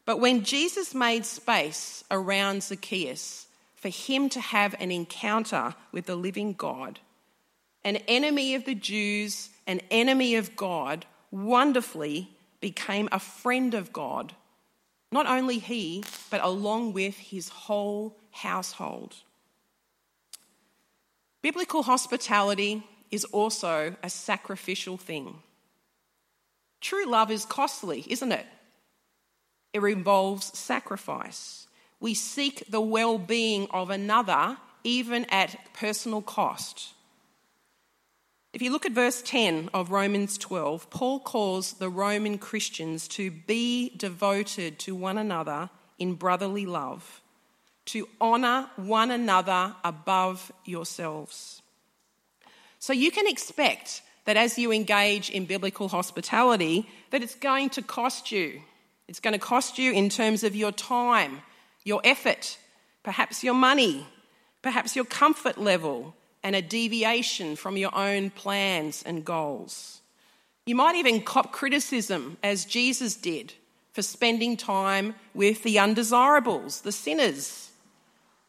But 0.05 0.21
when 0.21 0.45
Jesus 0.45 0.95
made 0.95 1.27
space 1.27 2.05
around 2.11 2.63
Zacchaeus 2.63 3.47
for 3.75 3.89
him 3.89 4.29
to 4.31 4.41
have 4.41 4.75
an 4.81 4.91
encounter 4.91 5.75
with 5.93 6.07
the 6.07 6.17
living 6.17 6.53
God, 6.53 7.01
an 7.85 7.97
enemy 8.09 8.55
of 8.55 8.65
the 8.65 8.75
Jews, 8.75 9.51
an 9.67 9.81
enemy 9.91 10.37
of 10.37 10.57
God, 10.57 11.07
wonderfully 11.31 12.31
became 12.61 13.09
a 13.13 13.19
friend 13.19 13.75
of 13.75 13.93
God. 13.93 14.35
Not 15.11 15.27
only 15.27 15.59
he, 15.59 16.05
but 16.31 16.45
along 16.45 16.93
with 16.93 17.17
his 17.17 17.49
whole 17.49 18.17
household. 18.31 19.17
Biblical 21.43 21.83
hospitality 21.85 22.83
is 23.11 23.25
also 23.25 23.97
a 24.03 24.11
sacrificial 24.11 24.97
thing. 24.97 25.39
True 26.81 27.07
love 27.07 27.31
is 27.31 27.45
costly, 27.45 28.05
isn't 28.09 28.33
it? 28.33 28.47
It 29.73 29.83
involves 29.83 30.57
sacrifice. 30.59 31.67
We 32.01 32.15
seek 32.15 32.65
the 32.69 32.81
well 32.81 33.19
being 33.19 33.67
of 33.71 33.91
another, 33.91 34.59
even 34.85 35.25
at 35.27 35.73
personal 35.75 36.23
cost. 36.23 36.95
If 38.55 38.63
you 38.63 38.73
look 38.73 38.87
at 38.87 38.93
verse 38.93 39.21
10 39.23 39.69
of 39.75 39.91
Romans 39.91 40.39
12, 40.39 40.89
Paul 40.89 41.21
calls 41.21 41.75
the 41.75 41.91
Roman 41.91 42.39
Christians 42.39 43.07
to 43.09 43.31
be 43.31 43.91
devoted 43.97 44.79
to 44.81 44.95
one 44.95 45.19
another 45.19 45.69
in 45.99 46.15
brotherly 46.15 46.65
love, 46.65 47.21
to 47.87 48.09
honour 48.21 48.71
one 48.77 49.11
another 49.11 49.75
above 49.85 50.51
yourselves. 50.65 51.61
So 52.79 52.95
you 52.95 53.11
can 53.11 53.27
expect 53.27 54.01
that 54.25 54.39
as 54.39 54.59
you 54.59 54.73
engage 54.73 55.29
in 55.29 55.45
biblical 55.45 55.89
hospitality, 55.89 56.89
that 57.11 57.23
it's 57.23 57.35
going 57.35 57.69
to 57.71 57.83
cost 57.83 58.33
you. 58.33 58.63
It's 59.09 59.21
going 59.21 59.33
to 59.33 59.39
cost 59.39 59.79
you 59.79 59.93
in 59.93 60.09
terms 60.09 60.43
of 60.43 60.57
your 60.57 60.73
time, 60.73 61.43
your 61.85 62.01
effort, 62.03 62.57
perhaps 63.03 63.45
your 63.45 63.55
money, 63.55 64.07
perhaps 64.63 64.97
your 64.97 65.05
comfort 65.05 65.59
level, 65.59 66.15
and 66.43 66.55
a 66.55 66.63
deviation 66.63 67.57
from 67.57 67.77
your 67.77 67.95
own 67.95 68.31
plans 68.31 69.03
and 69.05 69.25
goals. 69.25 70.01
You 70.67 70.75
might 70.75 70.97
even 70.97 71.23
cop 71.23 71.53
criticism, 71.53 72.37
as 72.43 72.65
Jesus 72.65 73.17
did, 73.17 73.55
for 73.93 74.03
spending 74.03 74.57
time 74.57 75.15
with 75.35 75.63
the 75.63 75.79
undesirables, 75.79 76.83
the 76.83 76.93
sinners. 76.93 77.71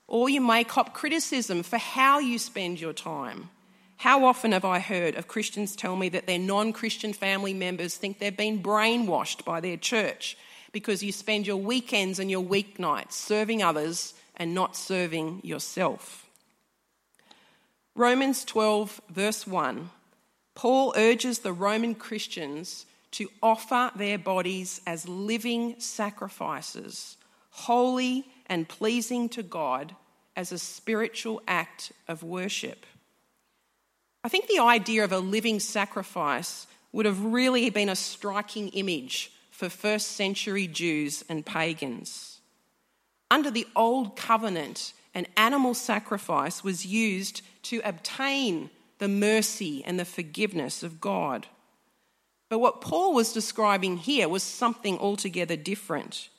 Or 0.07 0.29
you 0.29 0.41
may 0.41 0.63
cop 0.63 0.93
criticism 0.93 1.63
for 1.63 1.77
how 1.77 2.19
you 2.19 2.37
spend 2.37 2.81
your 2.81 2.93
time. 2.93 3.49
How 3.97 4.25
often 4.25 4.53
have 4.53 4.65
I 4.65 4.79
heard 4.79 5.15
of 5.15 5.27
Christians 5.27 5.75
tell 5.75 5.95
me 5.95 6.09
that 6.09 6.25
their 6.25 6.39
non 6.39 6.71
Christian 6.71 7.13
family 7.13 7.53
members 7.53 7.95
think 7.95 8.19
they've 8.19 8.35
been 8.35 8.63
brainwashed 8.63 9.43
by 9.43 9.59
their 9.59 9.77
church 9.77 10.37
because 10.71 11.03
you 11.03 11.11
spend 11.11 11.47
your 11.47 11.57
weekends 11.57 12.19
and 12.19 12.31
your 12.31 12.43
weeknights 12.43 13.13
serving 13.13 13.61
others 13.61 14.13
and 14.37 14.53
not 14.53 14.75
serving 14.77 15.41
yourself? 15.43 16.28
Romans 17.99 18.45
12, 18.45 19.01
verse 19.09 19.45
1, 19.45 19.89
Paul 20.55 20.93
urges 20.95 21.39
the 21.39 21.51
Roman 21.51 21.95
Christians 21.95 22.85
to 23.11 23.27
offer 23.43 23.91
their 23.93 24.17
bodies 24.17 24.79
as 24.87 25.09
living 25.09 25.75
sacrifices, 25.79 27.17
holy 27.49 28.25
and 28.45 28.69
pleasing 28.69 29.27
to 29.27 29.43
God 29.43 29.97
as 30.37 30.53
a 30.53 30.57
spiritual 30.57 31.41
act 31.45 31.91
of 32.07 32.23
worship. 32.23 32.85
I 34.23 34.29
think 34.29 34.47
the 34.47 34.59
idea 34.59 35.03
of 35.03 35.11
a 35.11 35.19
living 35.19 35.59
sacrifice 35.59 36.67
would 36.93 37.05
have 37.05 37.21
really 37.21 37.69
been 37.69 37.89
a 37.89 37.97
striking 37.97 38.69
image 38.69 39.29
for 39.51 39.67
first 39.67 40.13
century 40.13 40.67
Jews 40.67 41.25
and 41.27 41.45
pagans. 41.45 42.39
Under 43.29 43.51
the 43.51 43.67
Old 43.75 44.15
Covenant, 44.15 44.93
an 45.13 45.27
animal 45.35 45.73
sacrifice 45.73 46.63
was 46.63 46.85
used 46.85 47.41
to 47.69 47.81
obtain 47.83 48.69
the 48.97 49.07
mercy 49.07 49.83
and 49.85 49.99
the 49.99 50.05
forgiveness 50.05 50.81
of 50.81 50.99
God. 50.99 51.45
But 52.49 52.59
what 52.59 52.81
Paul 52.81 53.13
was 53.13 53.31
describing 53.31 53.97
here 53.97 54.27
was 54.27 54.41
something 54.41 54.97
altogether 54.97 55.55
different. 55.55 56.29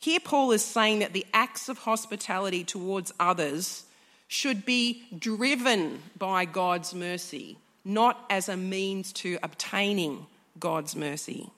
Here, 0.00 0.18
Paul 0.18 0.50
is 0.50 0.64
saying 0.64 0.98
that 0.98 1.12
the 1.12 1.26
acts 1.32 1.68
of 1.68 1.78
hospitality 1.78 2.64
towards 2.64 3.12
others 3.20 3.84
should 4.26 4.64
be 4.64 5.04
driven 5.16 6.02
by 6.18 6.44
God's 6.44 6.92
mercy, 6.92 7.58
not 7.84 8.24
as 8.28 8.48
a 8.48 8.56
means 8.56 9.12
to 9.14 9.38
obtaining 9.42 10.26
God's 10.58 10.96
mercy. 10.96 11.50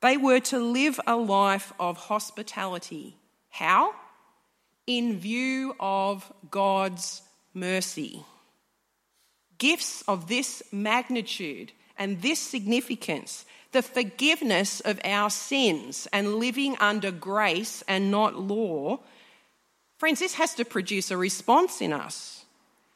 They 0.00 0.16
were 0.16 0.40
to 0.40 0.58
live 0.58 0.98
a 1.06 1.14
life 1.14 1.72
of 1.78 1.96
hospitality. 1.96 3.16
How? 3.50 3.94
In 4.88 5.20
view 5.20 5.76
of 5.78 6.30
God's 6.50 7.22
mercy. 7.54 8.24
Gifts 9.58 10.02
of 10.08 10.28
this 10.28 10.62
magnitude 10.72 11.72
and 11.98 12.20
this 12.22 12.38
significance, 12.38 13.44
the 13.72 13.82
forgiveness 13.82 14.80
of 14.80 15.00
our 15.04 15.30
sins 15.30 16.08
and 16.12 16.36
living 16.36 16.76
under 16.80 17.10
grace 17.10 17.82
and 17.86 18.10
not 18.10 18.38
law, 18.38 19.00
friends, 19.98 20.18
this 20.18 20.34
has 20.34 20.54
to 20.54 20.64
produce 20.64 21.10
a 21.10 21.16
response 21.16 21.80
in 21.80 21.92
us. 21.92 22.44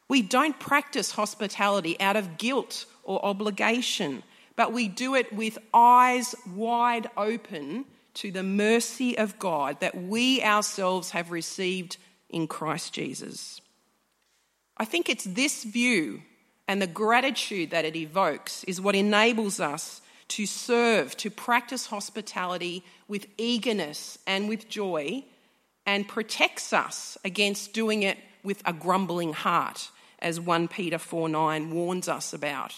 We 0.09 0.23
don't 0.23 0.59
practice 0.59 1.13
hospitality 1.13 2.01
out 2.01 2.17
of 2.17 2.39
guilt 2.39 2.87
or 3.03 3.25
obligation, 3.25 4.23
but 4.55 4.73
we 4.73 4.89
do 4.89 5.15
it 5.15 5.33
with 5.33 5.59
eyes 5.75 6.35
wide 6.55 7.09
open 7.17 7.85
to 8.15 8.33
the 8.33 8.43
mercy 8.43 9.19
of 9.19 9.39
God 9.39 9.81
that 9.81 9.97
we 10.01 10.43
ourselves 10.43 11.11
have 11.11 11.31
received 11.31 11.99
in 12.31 12.47
Christ 12.47 12.93
Jesus. 12.93 13.61
I 14.76 14.85
think 14.85 15.09
it's 15.09 15.25
this 15.25 15.64
view 15.64 16.23
and 16.68 16.83
the 16.83 16.87
gratitude 16.87 17.71
that 17.71 17.85
it 17.85 17.97
evokes 17.97 18.64
is 18.64 18.80
what 18.80 18.95
enables 18.95 19.61
us 19.61 20.00
to 20.28 20.47
serve, 20.47 21.16
to 21.18 21.30
practice 21.30 21.87
hospitality 21.87 22.85
with 23.09 23.26
eagerness 23.38 24.18
and 24.26 24.49
with 24.49 24.68
joy, 24.68 25.25
and 25.87 26.09
protects 26.09 26.73
us 26.73 27.16
against 27.25 27.73
doing 27.73 28.02
it 28.02 28.18
with 28.42 28.61
a 28.66 28.73
grumbling 28.73 29.33
heart, 29.33 29.90
as 30.18 30.40
1 30.40 30.68
Peter 30.68 30.99
4 30.99 31.28
9 31.28 31.71
warns 31.71 32.09
us 32.09 32.33
about. 32.33 32.75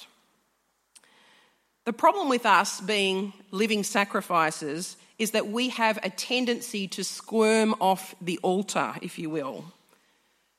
The 1.87 1.93
problem 1.95 2.29
with 2.29 2.45
us 2.45 2.83
being 2.83 3.33
living 3.51 3.83
sacrifices 3.83 4.99
is 5.19 5.31
that 5.31 5.49
we 5.49 5.71
have 5.71 5.99
a 6.03 6.11
tendency 6.11 6.87
to 6.89 7.03
squirm 7.03 7.75
off 7.81 8.15
the 8.21 8.39
altar, 8.43 8.95
if 9.01 9.19
you 9.19 9.31
will, 9.31 9.65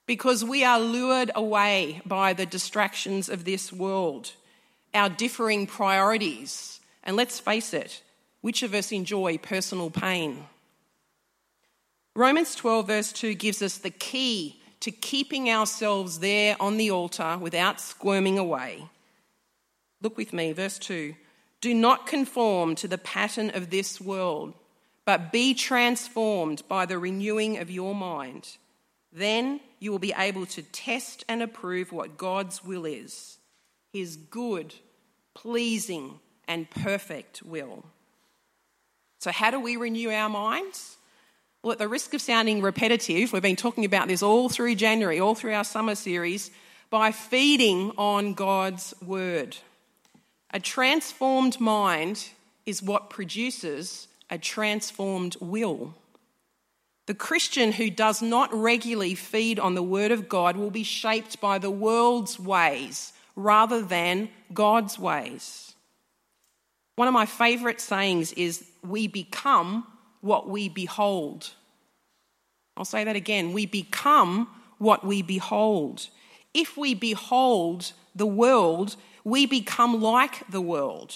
because 0.10 0.44
we 0.44 0.64
are 0.64 0.80
lured 0.80 1.30
away 1.36 2.02
by 2.04 2.34
the 2.34 2.48
distractions 2.48 3.30
of 3.30 3.46
this 3.46 3.72
world, 3.72 4.32
our 4.92 5.08
differing 5.08 5.68
priorities, 5.68 6.80
and 7.04 7.16
let's 7.16 7.40
face 7.40 7.76
it, 7.76 8.02
which 8.42 8.64
of 8.64 8.74
us 8.74 8.92
enjoy 8.92 9.38
personal 9.38 9.92
pain? 9.92 10.48
Romans 12.16 12.56
12, 12.56 12.88
verse 12.88 13.12
2, 13.14 13.36
gives 13.36 13.62
us 13.62 13.78
the 13.78 13.92
key 13.92 14.60
to 14.80 14.90
keeping 14.90 15.48
ourselves 15.48 16.18
there 16.18 16.56
on 16.60 16.78
the 16.78 16.90
altar 16.90 17.38
without 17.40 17.80
squirming 17.80 18.40
away. 18.40 18.86
Look 20.02 20.18
with 20.18 20.34
me, 20.34 20.54
verse 20.54 20.80
2. 20.80 21.14
Do 21.62 21.72
not 21.72 22.08
conform 22.08 22.74
to 22.78 22.88
the 22.88 22.98
pattern 22.98 23.52
of 23.54 23.70
this 23.70 24.02
world, 24.02 24.56
but 25.06 25.32
be 25.32 25.54
transformed 25.54 26.64
by 26.68 26.88
the 26.88 26.98
renewing 26.98 27.60
of 27.60 27.70
your 27.70 27.94
mind. 27.94 28.58
Then 29.14 29.60
you 29.80 29.92
will 29.92 30.00
be 30.00 30.14
able 30.18 30.46
to 30.46 30.62
test 30.62 31.24
and 31.28 31.42
approve 31.42 31.92
what 31.92 32.18
God's 32.18 32.64
will 32.64 32.86
is 32.86 33.38
his 33.92 34.18
good, 34.18 34.76
pleasing, 35.34 36.20
and 36.48 36.70
perfect 36.70 37.42
will. 37.42 37.84
So, 39.20 39.32
how 39.32 39.52
do 39.52 39.60
we 39.60 39.78
renew 39.78 40.12
our 40.12 40.30
minds? 40.30 40.98
Well, 41.64 41.74
at 41.74 41.80
the 41.80 41.88
risk 41.88 42.14
of 42.14 42.22
sounding 42.22 42.62
repetitive, 42.62 43.34
we've 43.34 43.42
been 43.42 43.56
talking 43.56 43.84
about 43.84 44.08
this 44.08 44.24
all 44.24 44.48
through 44.48 44.76
January, 44.76 45.20
all 45.20 45.36
through 45.36 45.54
our 45.54 45.66
summer 45.66 45.96
series, 45.96 46.52
by 46.90 47.12
feeding 47.12 47.92
on 47.98 48.34
God's 48.34 48.94
word. 49.06 49.58
A 50.52 50.60
transformed 50.60 51.60
mind 51.60 52.30
is 52.66 52.82
what 52.82 53.10
produces 53.10 54.08
a 54.30 54.38
transformed 54.38 55.36
will. 55.42 55.94
The 57.10 57.16
Christian 57.16 57.72
who 57.72 57.90
does 57.90 58.22
not 58.22 58.54
regularly 58.54 59.16
feed 59.16 59.60
on 59.60 59.74
the 59.74 59.82
Word 59.82 60.12
of 60.12 60.30
God 60.30 60.56
will 60.56 60.70
be 60.70 60.84
shaped 60.84 61.42
by 61.42 61.58
the 61.58 61.72
world's 61.72 62.40
ways 62.40 63.14
rather 63.36 63.82
than 63.82 64.30
God's 64.54 65.00
ways. 65.00 65.74
One 66.98 67.08
of 67.08 67.14
my 67.16 67.26
favourite 67.26 67.82
sayings 67.82 68.32
is, 68.34 68.64
We 68.88 69.08
become 69.08 69.88
what 70.22 70.48
we 70.48 70.70
behold. 70.70 71.50
I'll 72.78 72.86
say 72.86 73.04
that 73.04 73.16
again. 73.16 73.54
We 73.54 73.66
become 73.66 74.48
what 74.78 75.04
we 75.04 75.24
behold. 75.24 76.10
If 76.54 76.78
we 76.78 76.94
behold 76.94 77.92
the 78.14 78.28
world 78.28 78.98
we 79.24 79.48
become 79.48 80.00
like 80.00 80.48
the 80.50 80.62
world. 80.62 81.16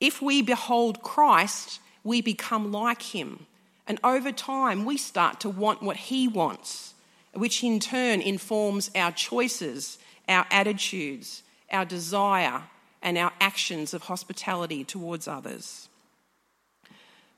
If 0.00 0.20
we 0.20 0.42
behold 0.42 1.02
Christ, 1.02 1.78
we 2.02 2.20
become 2.20 2.72
like 2.72 3.02
him. 3.02 3.46
And 3.88 3.98
over 4.04 4.30
time, 4.30 4.84
we 4.84 4.98
start 4.98 5.40
to 5.40 5.48
want 5.48 5.82
what 5.82 5.96
he 5.96 6.28
wants, 6.28 6.94
which 7.32 7.64
in 7.64 7.80
turn 7.80 8.20
informs 8.20 8.90
our 8.94 9.10
choices, 9.10 9.98
our 10.28 10.46
attitudes, 10.50 11.42
our 11.72 11.86
desire, 11.86 12.64
and 13.02 13.16
our 13.16 13.32
actions 13.40 13.94
of 13.94 14.02
hospitality 14.02 14.84
towards 14.84 15.26
others. 15.26 15.88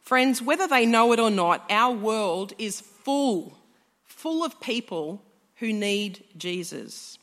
Friends, 0.03 0.43
whether 0.43 0.67
they 0.67 0.87
know 0.87 1.13
it 1.13 1.21
or 1.21 1.31
not, 1.31 1.65
our 1.71 1.95
world 1.95 2.53
is 2.59 2.81
full, 2.81 3.57
full 4.05 4.45
of 4.45 4.61
people 4.61 5.23
who 5.57 5.73
need 5.73 6.25
Jesus. 6.37 7.17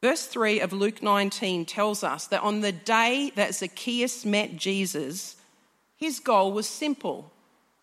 Verse 0.00 0.24
3 0.24 0.60
of 0.60 0.72
Luke 0.72 1.02
19 1.02 1.66
tells 1.66 2.02
us 2.02 2.28
that 2.28 2.42
on 2.42 2.60
the 2.62 2.72
day 2.72 3.30
that 3.34 3.54
Zacchaeus 3.54 4.24
met 4.24 4.56
Jesus, 4.56 5.36
his 5.96 6.18
goal 6.20 6.52
was 6.52 6.66
simple. 6.66 7.30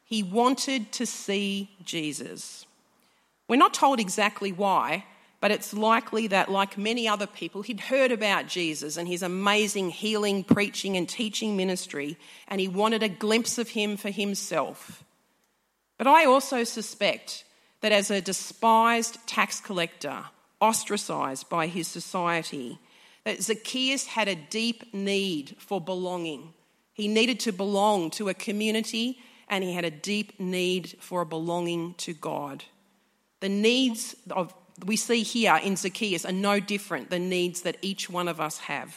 He 0.06 0.24
wanted 0.24 0.92
to 0.94 1.06
see 1.06 1.70
Jesus. 1.84 2.66
We're 3.48 3.56
not 3.58 3.74
told 3.74 4.00
exactly 4.00 4.52
why, 4.52 5.06
but 5.42 5.52
it's 5.52 5.74
likely 5.74 6.28
that, 6.28 6.50
like 6.50 6.78
many 6.78 7.08
other 7.08 7.28
people, 7.28 7.62
he'd 7.62 7.80
heard 7.80 8.12
about 8.12 8.48
Jesus 8.48 8.98
and 8.98 9.08
his 9.08 9.22
amazing 9.22 9.90
healing, 9.90 10.44
preaching, 10.44 10.96
and 10.96 11.10
teaching 11.10 11.58
ministry, 11.58 12.18
and 12.48 12.62
he 12.62 12.68
wanted 12.68 13.04
a 13.04 13.10
glimpse 13.10 13.58
of 13.58 13.70
him 13.70 13.98
for 13.98 14.10
himself. 14.10 15.04
But 15.98 16.08
I 16.08 16.26
also 16.26 16.64
suspect 16.64 17.44
that 17.82 17.92
as 17.92 18.10
a 18.10 18.22
despised 18.22 19.18
tax 19.28 19.60
collector, 19.60 20.26
ostracized 20.62 21.50
by 21.50 21.68
his 21.68 21.88
society, 21.88 22.80
that 23.24 23.42
Zacchaeus 23.42 24.06
had 24.06 24.28
a 24.28 24.36
deep 24.36 24.94
need 24.94 25.56
for 25.60 25.82
belonging. 25.82 26.54
He 26.94 27.08
needed 27.08 27.40
to 27.42 27.52
belong 27.52 28.10
to 28.12 28.30
a 28.30 28.34
community 28.34 29.20
and 29.48 29.64
he 29.64 29.74
had 29.74 29.86
a 29.86 29.92
deep 29.92 30.40
need 30.40 30.96
for 31.00 31.22
a 31.22 31.26
belonging 31.26 31.94
to 31.96 32.14
God. 32.14 32.64
The 33.40 33.50
needs 33.50 34.16
of 34.32 34.54
we 34.86 34.98
see 34.98 35.24
here 35.24 35.60
in 35.64 35.78
Zacchaeus 35.78 36.26
are 36.26 36.34
no 36.34 36.60
different 36.60 37.10
than 37.10 37.30
needs 37.30 37.62
that 37.62 37.78
each 37.82 38.10
one 38.10 38.28
of 38.28 38.42
us 38.42 38.58
have. 38.60 38.96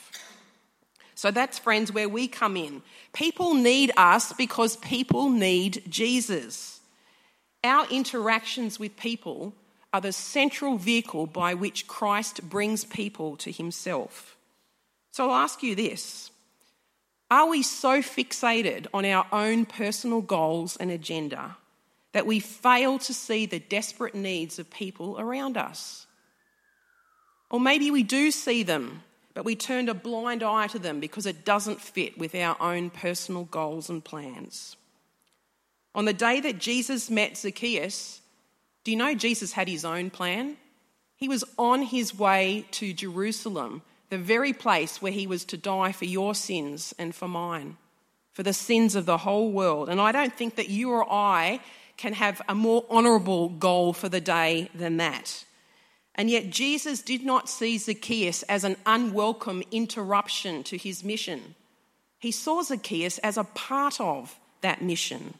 So 1.14 1.30
that's, 1.30 1.58
friends, 1.58 1.92
where 1.92 2.08
we 2.08 2.28
come 2.28 2.56
in. 2.56 2.82
People 3.12 3.54
need 3.54 3.92
us 3.96 4.32
because 4.32 4.76
people 4.76 5.30
need 5.30 5.82
Jesus. 5.88 6.80
Our 7.64 7.86
interactions 7.90 8.78
with 8.78 8.96
people 8.96 9.54
are 9.92 10.00
the 10.00 10.12
central 10.12 10.76
vehicle 10.76 11.26
by 11.26 11.54
which 11.54 11.86
Christ 11.86 12.48
brings 12.48 12.84
people 12.84 13.36
to 13.38 13.50
himself. 13.50 14.36
So 15.12 15.30
I'll 15.30 15.36
ask 15.36 15.62
you 15.62 15.74
this 15.74 16.30
Are 17.30 17.48
we 17.48 17.62
so 17.62 18.00
fixated 18.00 18.86
on 18.94 19.04
our 19.04 19.26
own 19.32 19.66
personal 19.66 20.22
goals 20.22 20.76
and 20.76 20.90
agenda 20.90 21.56
that 22.12 22.26
we 22.26 22.40
fail 22.40 22.98
to 23.00 23.12
see 23.12 23.44
the 23.44 23.58
desperate 23.58 24.14
needs 24.14 24.58
of 24.58 24.70
people 24.70 25.20
around 25.20 25.56
us? 25.56 26.06
Or 27.50 27.60
maybe 27.60 27.90
we 27.90 28.02
do 28.02 28.30
see 28.30 28.62
them, 28.62 29.02
but 29.34 29.44
we 29.44 29.56
turn 29.56 29.88
a 29.88 29.94
blind 29.94 30.42
eye 30.42 30.68
to 30.68 30.78
them 30.78 31.00
because 31.00 31.26
it 31.26 31.44
doesn't 31.44 31.80
fit 31.80 32.18
with 32.18 32.34
our 32.34 32.56
own 32.60 32.90
personal 32.90 33.44
goals 33.44 33.90
and 33.90 34.02
plans. 34.02 34.76
On 35.94 36.06
the 36.06 36.12
day 36.12 36.40
that 36.40 36.58
Jesus 36.58 37.10
met 37.10 37.36
Zacchaeus, 37.36 38.20
do 38.84 38.90
you 38.90 38.96
know 38.96 39.14
Jesus 39.14 39.52
had 39.52 39.68
his 39.68 39.84
own 39.84 40.10
plan? 40.10 40.56
He 41.16 41.28
was 41.28 41.44
on 41.58 41.82
his 41.82 42.16
way 42.16 42.66
to 42.72 42.92
Jerusalem, 42.92 43.82
the 44.10 44.18
very 44.18 44.52
place 44.52 45.02
where 45.02 45.12
he 45.12 45.26
was 45.26 45.44
to 45.46 45.56
die 45.56 45.92
for 45.92 46.04
your 46.04 46.34
sins 46.34 46.94
and 46.98 47.14
for 47.14 47.28
mine, 47.28 47.76
for 48.32 48.42
the 48.42 48.52
sins 48.52 48.94
of 48.94 49.06
the 49.06 49.18
whole 49.18 49.50
world. 49.50 49.88
And 49.88 50.00
I 50.00 50.12
don't 50.12 50.34
think 50.34 50.56
that 50.56 50.68
you 50.68 50.90
or 50.90 51.10
I 51.10 51.60
can 51.96 52.14
have 52.14 52.40
a 52.48 52.54
more 52.54 52.84
honourable 52.90 53.48
goal 53.48 53.92
for 53.92 54.08
the 54.08 54.20
day 54.20 54.70
than 54.74 54.96
that. 54.98 55.44
And 56.14 56.28
yet, 56.28 56.50
Jesus 56.50 57.00
did 57.00 57.24
not 57.24 57.48
see 57.48 57.78
Zacchaeus 57.78 58.42
as 58.44 58.64
an 58.64 58.76
unwelcome 58.86 59.62
interruption 59.70 60.64
to 60.64 60.76
his 60.76 61.04
mission. 61.04 61.54
He 62.18 62.32
saw 62.32 62.62
Zacchaeus 62.62 63.18
as 63.18 63.36
a 63.36 63.44
part 63.44 64.00
of 64.00 64.36
that 64.60 64.82
mission. 64.82 65.34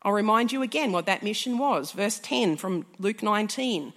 I'll 0.00 0.12
remind 0.12 0.52
you 0.52 0.62
again 0.62 0.92
what 0.92 1.06
that 1.06 1.22
mission 1.22 1.58
was. 1.58 1.92
Verse 1.92 2.18
10 2.20 2.56
from 2.56 2.86
Luke 2.98 3.22
19. 3.22 3.92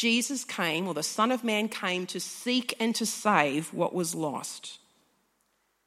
Jesus 0.00 0.44
came, 0.44 0.88
or 0.88 0.94
the 0.94 1.02
Son 1.02 1.30
of 1.30 1.44
Man 1.44 1.68
came, 1.68 2.06
to 2.06 2.18
seek 2.18 2.74
and 2.80 2.94
to 2.94 3.04
save 3.04 3.74
what 3.74 3.94
was 3.94 4.14
lost. 4.14 4.78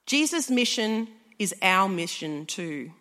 Jesus' 0.06 0.52
mission 0.52 1.08
is 1.40 1.56
our 1.64 1.90
mission 1.90 2.46
too. 2.46 2.92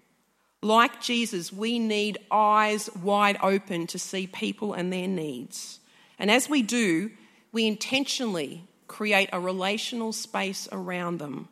Like 0.63 1.03
Jesus, 1.03 1.53
we 1.53 1.79
need 1.79 2.17
eyes 2.31 2.89
wide 3.03 3.37
open 3.43 3.87
to 3.89 3.99
see 3.99 4.27
people 4.27 4.73
and 4.73 4.91
their 4.91 5.07
needs. 5.07 5.81
And 6.19 6.31
as 6.31 6.49
we 6.49 6.63
do, 6.63 7.11
we 7.53 7.67
intentionally 7.67 8.65
create 8.89 9.29
a 9.35 9.39
relational 9.41 10.15
space 10.15 10.67
around 10.73 11.19
them 11.19 11.49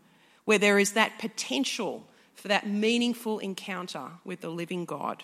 where 0.46 0.58
there 0.58 0.78
is 0.78 0.92
that 0.92 1.18
potential 1.18 2.06
for 2.34 2.48
that 2.48 2.66
meaningful 2.66 3.40
encounter 3.40 4.06
with 4.24 4.40
the 4.40 4.48
living 4.48 4.86
God. 4.86 5.22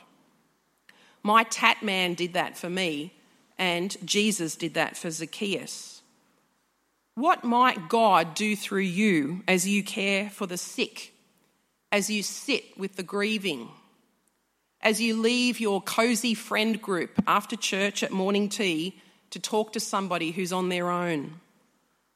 My 1.22 1.44
tat 1.44 1.82
man 1.82 2.12
did 2.12 2.34
that 2.34 2.58
for 2.58 2.68
me, 2.68 3.14
and 3.58 3.96
Jesus 4.04 4.56
did 4.56 4.74
that 4.74 4.96
for 4.96 5.10
Zacchaeus. 5.10 6.02
What 7.14 7.44
might 7.44 7.88
God 7.88 8.34
do 8.34 8.54
through 8.54 8.80
you 8.80 9.42
as 9.48 9.66
you 9.66 9.82
care 9.82 10.28
for 10.28 10.46
the 10.46 10.58
sick, 10.58 11.14
as 11.90 12.10
you 12.10 12.22
sit 12.22 12.78
with 12.78 12.96
the 12.96 13.02
grieving, 13.02 13.68
as 14.82 15.00
you 15.00 15.18
leave 15.18 15.58
your 15.58 15.80
cosy 15.80 16.34
friend 16.34 16.80
group 16.80 17.10
after 17.26 17.56
church 17.56 18.02
at 18.02 18.12
morning 18.12 18.48
tea 18.50 19.00
to 19.30 19.40
talk 19.40 19.72
to 19.72 19.80
somebody 19.80 20.30
who's 20.30 20.52
on 20.52 20.68
their 20.68 20.90
own? 20.90 21.40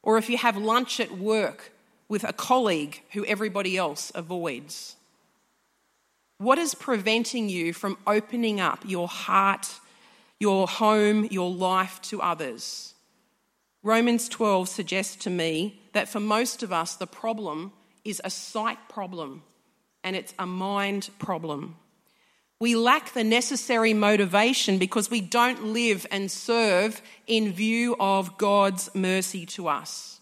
Or 0.02 0.18
if 0.18 0.28
you 0.28 0.36
have 0.36 0.56
lunch 0.56 1.00
at 1.00 1.16
work 1.16 1.72
with 2.08 2.24
a 2.24 2.34
colleague 2.34 3.02
who 3.12 3.24
everybody 3.24 3.78
else 3.78 4.12
avoids? 4.14 4.96
What 6.36 6.58
is 6.58 6.74
preventing 6.74 7.48
you 7.48 7.72
from 7.72 7.98
opening 8.06 8.60
up 8.60 8.82
your 8.86 9.08
heart, 9.08 9.79
your 10.40 10.66
home, 10.66 11.26
your 11.30 11.50
life 11.50 12.00
to 12.02 12.20
others? 12.20 12.94
Romans 13.82 14.28
12 14.28 14.68
suggests 14.68 15.16
to 15.16 15.30
me 15.30 15.80
that 15.92 16.08
for 16.08 16.20
most 16.20 16.62
of 16.62 16.72
us, 16.72 16.96
the 16.96 17.06
problem 17.06 17.72
is 18.04 18.20
a 18.24 18.30
sight 18.30 18.78
problem 18.88 19.42
and 20.02 20.16
it's 20.16 20.34
a 20.38 20.46
mind 20.46 21.10
problem. 21.18 21.76
We 22.60 22.76
lack 22.76 23.14
the 23.14 23.24
necessary 23.24 23.94
motivation 23.94 24.78
because 24.78 25.10
we 25.10 25.22
don't 25.22 25.72
live 25.72 26.06
and 26.10 26.30
serve 26.30 27.00
in 27.26 27.52
view 27.52 27.96
of 27.98 28.36
God's 28.36 28.94
mercy 28.94 29.46
to 29.46 29.68
us. 29.68 30.20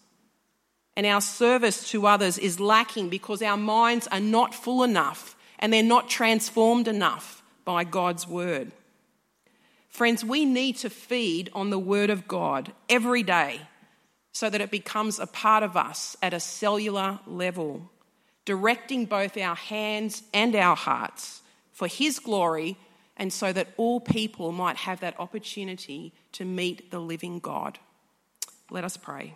And 0.97 1.05
our 1.05 1.21
service 1.21 1.91
to 1.91 2.07
others 2.07 2.39
is 2.39 2.61
lacking 2.61 3.09
because 3.09 3.43
our 3.43 3.57
minds 3.57 4.07
are 4.09 4.21
not 4.21 4.55
full 4.55 4.85
enough 4.85 5.37
and 5.59 5.73
they're 5.73 5.83
not 5.83 6.09
transformed 6.09 6.87
enough 6.87 7.43
by 7.65 7.83
God's 7.83 8.27
word. 8.27 8.71
Friends, 9.99 10.25
we 10.25 10.45
need 10.45 10.77
to 10.77 10.91
feed 10.91 11.51
on 11.53 11.71
the 11.71 11.79
word 11.79 12.09
of 12.09 12.29
God 12.29 12.71
every 12.89 13.25
day 13.25 13.63
so 14.31 14.49
that 14.49 14.61
it 14.61 14.71
becomes 14.71 15.19
a 15.19 15.27
part 15.27 15.65
of 15.65 15.77
us 15.77 16.17
at 16.23 16.33
a 16.33 16.39
cellular 16.39 17.19
level, 17.27 17.91
directing 18.45 19.07
both 19.07 19.37
our 19.37 19.57
hands 19.57 20.23
and 20.33 20.55
our 20.55 20.77
hearts 20.77 21.43
for 21.73 21.89
His 21.89 22.21
glory 22.21 22.77
and 23.17 23.33
so 23.33 23.53
that 23.53 23.75
all 23.77 23.99
people 23.99 24.53
might 24.53 24.77
have 24.77 25.01
that 25.01 25.19
opportunity 25.19 26.13
to 26.31 26.45
meet 26.45 26.93
the 26.93 27.01
living 27.01 27.41
God. 27.41 27.81
Let 28.71 28.85
us 28.85 28.97
pray. 28.97 29.35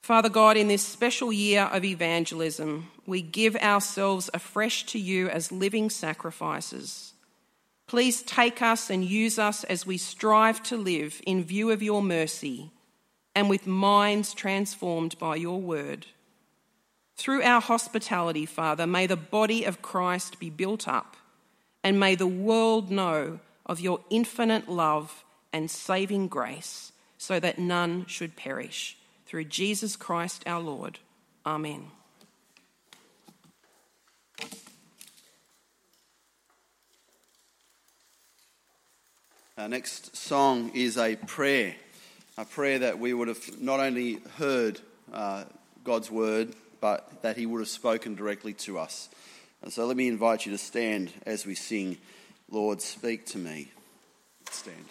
Father 0.00 0.28
God, 0.28 0.56
in 0.56 0.68
this 0.68 0.86
special 0.86 1.32
year 1.32 1.64
of 1.64 1.84
evangelism, 1.84 2.88
we 3.04 3.20
give 3.20 3.56
ourselves 3.56 4.30
afresh 4.32 4.86
to 4.86 4.98
you 5.00 5.28
as 5.28 5.50
living 5.50 5.90
sacrifices. 5.90 7.14
Please 7.88 8.22
take 8.22 8.60
us 8.60 8.90
and 8.90 9.02
use 9.02 9.38
us 9.38 9.64
as 9.64 9.86
we 9.86 9.96
strive 9.96 10.62
to 10.64 10.76
live 10.76 11.20
in 11.26 11.42
view 11.42 11.70
of 11.70 11.82
your 11.82 12.02
mercy 12.02 12.70
and 13.34 13.48
with 13.48 13.66
minds 13.66 14.34
transformed 14.34 15.18
by 15.18 15.36
your 15.36 15.60
word. 15.60 16.06
Through 17.16 17.42
our 17.42 17.62
hospitality, 17.62 18.46
Father, 18.46 18.86
may 18.86 19.06
the 19.06 19.16
body 19.16 19.64
of 19.64 19.80
Christ 19.80 20.38
be 20.38 20.50
built 20.50 20.86
up, 20.86 21.16
and 21.82 21.98
may 21.98 22.14
the 22.14 22.26
world 22.26 22.90
know 22.90 23.40
of 23.64 23.80
your 23.80 24.00
infinite 24.10 24.68
love 24.68 25.24
and 25.52 25.70
saving 25.70 26.28
grace, 26.28 26.92
so 27.16 27.40
that 27.40 27.58
none 27.58 28.04
should 28.06 28.36
perish. 28.36 28.98
Through 29.26 29.44
Jesus 29.44 29.96
Christ 29.96 30.42
our 30.46 30.60
Lord. 30.60 30.98
Amen. 31.46 31.90
Our 39.58 39.68
next 39.68 40.16
song 40.16 40.70
is 40.72 40.96
a 40.96 41.16
prayer, 41.16 41.74
a 42.36 42.44
prayer 42.44 42.78
that 42.78 43.00
we 43.00 43.12
would 43.12 43.26
have 43.26 43.60
not 43.60 43.80
only 43.80 44.20
heard 44.36 44.78
uh, 45.12 45.46
God's 45.82 46.12
word, 46.12 46.54
but 46.80 47.22
that 47.22 47.36
He 47.36 47.44
would 47.44 47.58
have 47.58 47.68
spoken 47.68 48.14
directly 48.14 48.52
to 48.52 48.78
us. 48.78 49.08
And 49.60 49.72
so 49.72 49.84
let 49.86 49.96
me 49.96 50.06
invite 50.06 50.46
you 50.46 50.52
to 50.52 50.58
stand 50.58 51.12
as 51.26 51.44
we 51.44 51.56
sing, 51.56 51.98
Lord, 52.48 52.80
speak 52.80 53.26
to 53.26 53.38
me. 53.38 53.72
Stand. 54.48 54.84